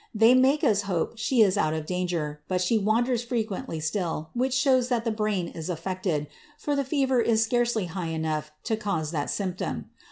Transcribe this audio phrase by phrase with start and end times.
[0.15, 4.51] They make us hope she is out of danger, but she wanders frequently still, which
[4.55, 6.25] shows that the brain is affected,
[6.57, 9.91] for the fever is scarcely high enough to cause that symptom.